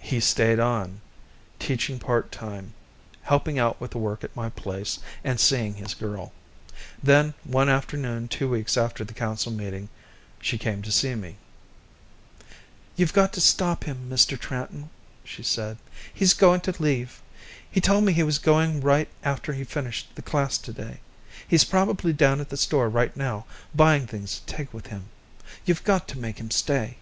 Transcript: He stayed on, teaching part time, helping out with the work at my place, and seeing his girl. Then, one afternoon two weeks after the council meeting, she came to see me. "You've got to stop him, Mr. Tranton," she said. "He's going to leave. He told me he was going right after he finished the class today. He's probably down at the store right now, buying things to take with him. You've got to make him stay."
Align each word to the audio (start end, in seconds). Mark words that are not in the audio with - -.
He 0.00 0.18
stayed 0.20 0.58
on, 0.58 1.02
teaching 1.58 1.98
part 1.98 2.32
time, 2.32 2.72
helping 3.24 3.58
out 3.58 3.78
with 3.78 3.90
the 3.90 3.98
work 3.98 4.24
at 4.24 4.34
my 4.34 4.48
place, 4.48 4.98
and 5.22 5.38
seeing 5.38 5.74
his 5.74 5.92
girl. 5.92 6.32
Then, 7.02 7.34
one 7.44 7.68
afternoon 7.68 8.28
two 8.28 8.48
weeks 8.48 8.78
after 8.78 9.04
the 9.04 9.12
council 9.12 9.52
meeting, 9.52 9.90
she 10.40 10.56
came 10.56 10.80
to 10.80 10.90
see 10.90 11.14
me. 11.14 11.36
"You've 12.96 13.12
got 13.12 13.34
to 13.34 13.42
stop 13.42 13.84
him, 13.84 14.08
Mr. 14.08 14.40
Tranton," 14.40 14.88
she 15.22 15.42
said. 15.42 15.76
"He's 16.14 16.32
going 16.32 16.62
to 16.62 16.82
leave. 16.82 17.20
He 17.70 17.78
told 17.82 18.04
me 18.04 18.14
he 18.14 18.22
was 18.22 18.38
going 18.38 18.80
right 18.80 19.10
after 19.22 19.52
he 19.52 19.64
finished 19.64 20.08
the 20.14 20.22
class 20.22 20.56
today. 20.56 21.00
He's 21.46 21.62
probably 21.64 22.14
down 22.14 22.40
at 22.40 22.48
the 22.48 22.56
store 22.56 22.88
right 22.88 23.14
now, 23.14 23.44
buying 23.74 24.06
things 24.06 24.38
to 24.40 24.46
take 24.56 24.72
with 24.72 24.86
him. 24.86 25.10
You've 25.66 25.84
got 25.84 26.08
to 26.08 26.18
make 26.18 26.38
him 26.40 26.50
stay." 26.50 26.96